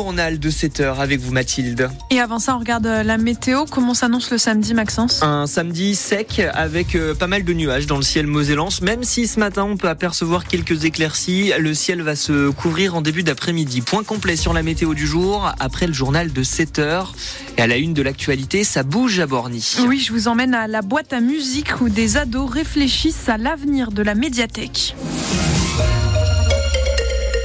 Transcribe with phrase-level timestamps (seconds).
[0.00, 1.90] journal de 7 heures avec vous Mathilde.
[2.08, 3.66] Et avant ça, on regarde euh, la météo.
[3.70, 5.22] Comment s'annonce le samedi, Maxence?
[5.22, 8.80] Un samedi sec avec euh, pas mal de nuages dans le ciel mosellance.
[8.80, 13.02] Même si ce matin on peut apercevoir quelques éclaircies, le ciel va se couvrir en
[13.02, 13.82] début d'après-midi.
[13.82, 17.14] Point complet sur la météo du jour après le journal de 7 heures.
[17.58, 19.76] Et à la une de l'actualité, ça bouge à Borny.
[19.86, 23.92] Oui, je vous emmène à la boîte à musique où des ados réfléchissent à l'avenir
[23.92, 24.94] de la médiathèque.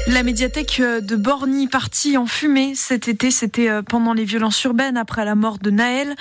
[0.07, 4.97] La médiathèque de Borny partie en fumée cet été, c'était euh, pendant les violences urbaines
[4.97, 6.15] après la mort de Naël.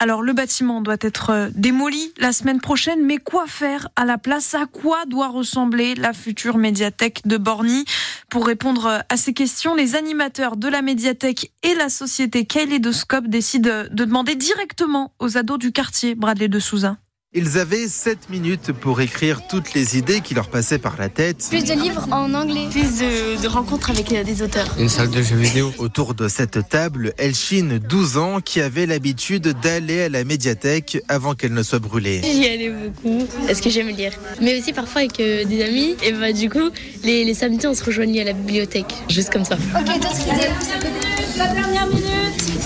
[0.00, 4.18] Alors le bâtiment doit être euh, démoli la semaine prochaine, mais quoi faire à la
[4.18, 4.56] place?
[4.56, 7.84] À quoi doit ressembler la future médiathèque de Borny?
[8.28, 13.28] Pour répondre euh, à ces questions, les animateurs de la médiathèque et la société Kaleidoscope
[13.28, 16.96] décident de demander directement aux ados du quartier Bradley de Souza.
[17.34, 21.46] Ils avaient 7 minutes pour écrire toutes les idées qui leur passaient par la tête.
[21.50, 22.68] Plus de livres en anglais.
[22.70, 24.66] Plus de, de rencontres avec euh, des auteurs.
[24.78, 25.70] Une salle de jeux vidéo.
[25.76, 31.34] Autour de cette table, Elchine, 12 ans, qui avait l'habitude d'aller à la médiathèque avant
[31.34, 32.22] qu'elle ne soit brûlée.
[32.24, 34.12] J'y allais beaucoup parce que j'aime lire?
[34.40, 35.96] Mais aussi parfois avec euh, des amis.
[36.02, 36.70] Et bah du coup,
[37.04, 38.94] les, les samedis, on se rejoignait à la bibliothèque.
[39.10, 39.56] Juste comme ça.
[39.78, 40.48] Ok, d'autres idées
[41.36, 42.04] La dernière minute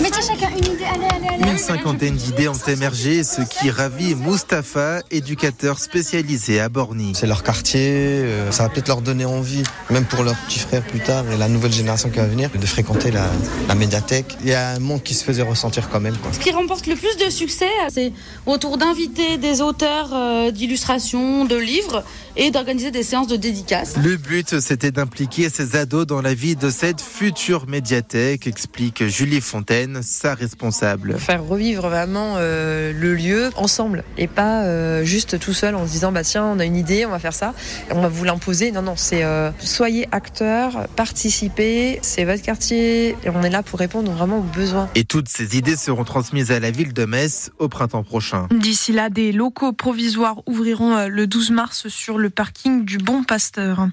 [0.00, 1.50] Mettez chacun une idée, allez, allez, allez.
[1.50, 7.14] Une cinquantaine d'idées ont émergé, ce qui ravit Mustapha, éducateur spécialisé à Borny.
[7.14, 10.84] C'est leur quartier, euh, ça va peut-être leur donner envie, même pour leurs petits frères
[10.84, 13.26] plus tard et la nouvelle génération qui va venir, de fréquenter la,
[13.66, 14.36] la médiathèque.
[14.42, 16.16] Il y a un monde qui se faisait ressentir quand même.
[16.16, 16.32] Quoi.
[16.32, 18.12] Ce qui remporte le plus de succès, c'est
[18.46, 22.04] autour d'inviter des auteurs euh, d'illustrations, de livres
[22.36, 23.94] et d'organiser des séances de dédicaces.
[24.02, 29.40] Le but, c'était d'impliquer ces ados dans la vie de cette future médiathèque, explique Julie
[29.40, 29.71] Fontaine,
[30.02, 31.18] sa responsable.
[31.18, 35.92] Faire revivre vraiment euh, le lieu ensemble et pas euh, juste tout seul en se
[35.92, 37.54] disant bah tiens on a une idée, on va faire ça,
[37.90, 38.70] on va vous l'imposer.
[38.70, 43.78] Non non, c'est euh, soyez acteurs, participez, c'est votre quartier et on est là pour
[43.78, 44.90] répondre vraiment aux besoins.
[44.94, 48.48] Et toutes ces idées seront transmises à la ville de Metz au printemps prochain.
[48.50, 53.88] D'ici là, des locaux provisoires ouvriront le 12 mars sur le parking du Bon Pasteur.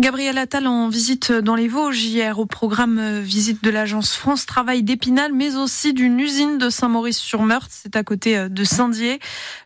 [0.00, 4.82] Gabriel Attal en visite dans les Vosges hier au programme visite de l'agence France Travail
[5.32, 7.70] mais aussi d'une usine de Saint-Maurice-sur-Meurthe.
[7.70, 9.18] C'est à côté euh, de Saint-Dié.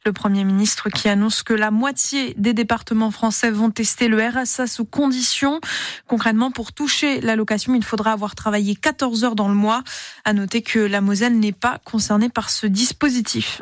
[0.06, 4.66] Le Premier ministre qui annonce que la moitié des départements français vont tester le RSA
[4.66, 5.60] sous conditions.
[6.06, 9.82] Concrètement, pour toucher l'allocation, il faudra avoir travaillé 14 heures dans le mois.
[10.24, 13.60] À noter que la Moselle n'est pas concernée par ce dispositif.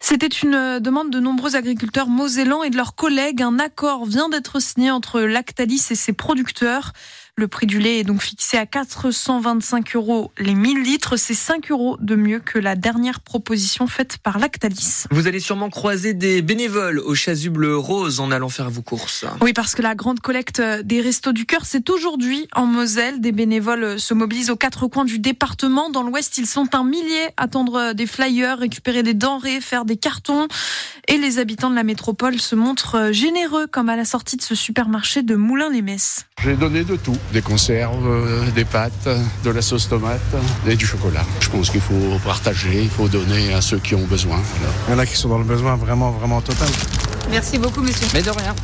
[0.00, 3.42] C'était une demande de nombreux agriculteurs mosellans et de leurs collègues.
[3.42, 6.92] Un accord vient d'être signé entre Lactalis et ses producteurs.
[7.38, 11.16] Le prix du lait est donc fixé à 425 euros les 1000 litres.
[11.16, 15.04] C'est 5 euros de mieux que la dernière proposition faite par Lactalis.
[15.10, 19.24] Vous allez sûrement croiser des bénévoles au chasuble rose en allant faire vos courses.
[19.40, 23.22] Oui, parce que la grande collecte des Restos du Cœur, c'est aujourd'hui en Moselle.
[23.22, 25.88] Des bénévoles se mobilisent aux quatre coins du département.
[25.88, 29.96] Dans l'ouest, ils sont un millier à tendre des flyers, récupérer des denrées, faire des
[29.96, 30.48] cartons.
[31.08, 34.54] Et les habitants de la métropole se montrent généreux, comme à la sortie de ce
[34.54, 36.26] supermarché de Moulins-les-Messes.
[36.44, 39.08] J'ai donné de tout, des conserves, des pâtes,
[39.44, 40.20] de la sauce tomate
[40.66, 41.24] et du chocolat.
[41.40, 44.40] Je pense qu'il faut partager, il faut donner à ceux qui ont besoin.
[44.58, 44.72] Voilà.
[44.88, 46.68] Il y en a qui sont dans le besoin vraiment, vraiment total.
[47.30, 48.06] Merci beaucoup, monsieur.
[48.14, 48.54] Mais de rien.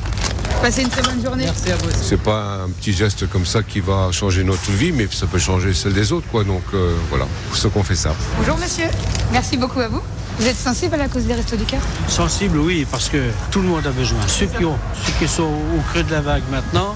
[0.62, 1.44] Passez une très bonne journée.
[1.44, 1.88] Merci à vous.
[2.02, 5.38] C'est pas un petit geste comme ça qui va changer notre vie, mais ça peut
[5.38, 6.42] changer celle des autres, quoi.
[6.42, 8.14] Donc euh, voilà, pour ce qu'on fait ça.
[8.38, 8.86] Bonjour, monsieur.
[9.32, 10.02] Merci beaucoup à vous.
[10.38, 11.80] Vous êtes sensible à la cause des Restos du Cœur?
[12.08, 13.19] Sensible, oui, parce que
[13.50, 14.20] tout le monde a besoin.
[14.28, 16.94] Ceux qui, ont, ceux qui sont au creux de la vague maintenant,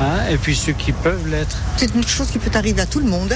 [0.00, 1.56] hein, et puis ceux qui peuvent l'être.
[1.76, 3.34] C'est une chose qui peut arriver à tout le monde,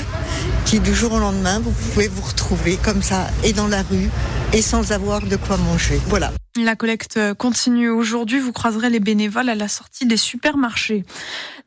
[0.64, 4.10] qui du jour au lendemain, vous pouvez vous retrouver comme ça, et dans la rue,
[4.52, 6.00] et sans avoir de quoi manger.
[6.06, 6.32] Voilà.
[6.56, 8.40] La collecte continue aujourd'hui.
[8.40, 11.04] Vous croiserez les bénévoles à la sortie des supermarchés.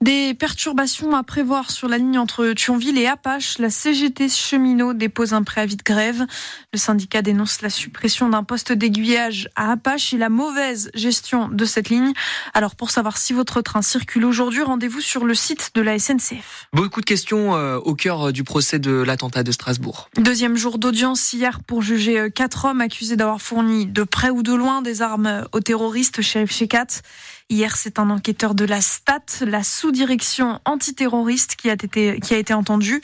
[0.02, 3.58] Des perturbations à prévoir sur la ligne entre Thionville et Apache.
[3.60, 6.26] La CGT cheminot dépose un préavis de grève.
[6.74, 11.64] Le syndicat dénonce la suppression d'un poste d'aiguillage à Apache et la mauvaise gestion de
[11.64, 12.12] cette ligne.
[12.54, 16.68] Alors pour savoir si votre train circule aujourd'hui, rendez-vous sur le site de la SNCF.
[16.74, 20.10] Beaucoup de questions euh, au cœur du procès de de l'attentat de Strasbourg.
[20.18, 24.54] Deuxième jour d'audience hier pour juger quatre hommes accusés d'avoir fourni de près ou de
[24.54, 27.02] loin des armes aux terroristes, shérif Shekat.
[27.50, 32.38] Hier, c'est un enquêteur de la STAT, la sous-direction antiterroriste, qui a été, qui a
[32.38, 33.02] été entendu.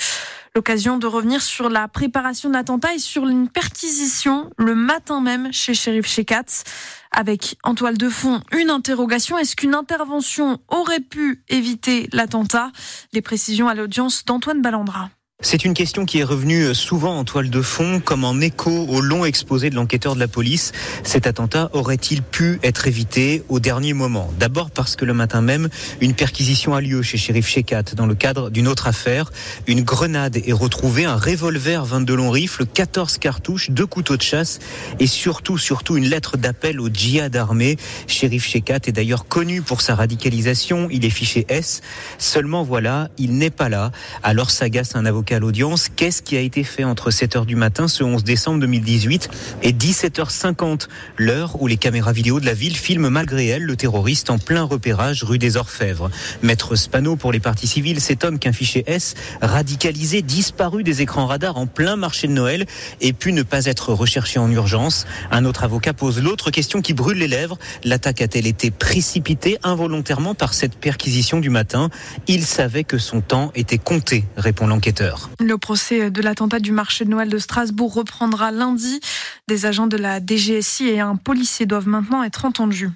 [0.55, 5.73] L'occasion de revenir sur la préparation d'attentat et sur une perquisition le matin même chez
[5.73, 6.63] Shérif Shekat.
[7.11, 9.37] Avec en toile de fond une interrogation.
[9.37, 12.71] Est-ce qu'une intervention aurait pu éviter l'attentat?
[13.11, 15.09] Les précisions à l'audience d'Antoine Ballandra.
[15.41, 19.01] C'est une question qui est revenue souvent en toile de fond, comme en écho au
[19.01, 20.71] long exposé de l'enquêteur de la police.
[21.03, 24.33] Cet attentat aurait-il pu être évité au dernier moment?
[24.39, 25.69] D'abord parce que le matin même,
[26.01, 29.31] une perquisition a lieu chez Shérif Shekat dans le cadre d'une autre affaire.
[29.67, 34.57] Une grenade est retrouvée, un revolver 22 longs rifles, 14 cartouches, deux couteaux de chasse
[34.99, 37.77] et surtout, surtout une lettre d'appel au djihad armé.
[38.07, 40.87] Shérif Shekat est d'ailleurs connu pour sa radicalisation.
[40.89, 41.81] Il est fiché S.
[42.17, 43.91] Seulement voilà, il n'est pas là.
[44.23, 45.89] Alors s'agace un avocat à l'audience.
[45.95, 49.29] Qu'est-ce qui a été fait entre 7h du matin ce 11 décembre 2018
[49.63, 50.87] et 17h50,
[51.17, 54.63] l'heure où les caméras vidéo de la ville filment malgré elle le terroriste en plein
[54.63, 56.09] repérage rue des Orfèvres
[56.41, 61.27] Maître Spano pour les parties civiles, cet homme qu'un fichier S radicalisé, disparu des écrans
[61.27, 62.65] radars en plein marché de Noël
[63.01, 65.05] et pu ne pas être recherché en urgence.
[65.31, 67.57] Un autre avocat pose l'autre question qui brûle les lèvres.
[67.83, 71.89] L'attaque a-t-elle été précipitée involontairement par cette perquisition du matin?
[72.27, 75.16] Il savait que son temps était compté, répond l'enquêteur.
[75.39, 78.99] Le procès de l'attentat du marché de Noël de Strasbourg reprendra lundi.
[79.47, 82.89] Des agents de la DGSI et un policier doivent maintenant être entendus.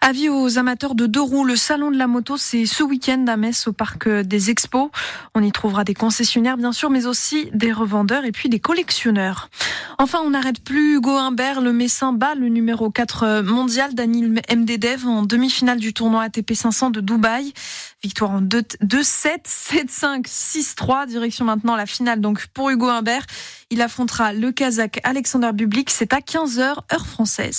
[0.00, 3.36] Avis aux amateurs de deux roues, le salon de la moto, c'est ce week-end à
[3.36, 4.90] Metz au parc des Expos.
[5.34, 9.48] On y trouvera des concessionnaires bien sûr, mais aussi des revendeurs et puis des collectionneurs.
[9.98, 15.06] Enfin, on n'arrête plus Hugo Humbert, le Messin bat le numéro 4 mondial, Daniel MDDev
[15.06, 17.52] en demi-finale du tournoi ATP 500 de Dubaï.
[18.02, 21.06] Victoire en 2-7, 7-5, 6-3.
[21.06, 23.24] Direction maintenant la finale donc pour Hugo Humbert.
[23.70, 25.90] Il affrontera le Kazakh Alexander Bublik.
[25.90, 27.52] C'est à 15h heure française.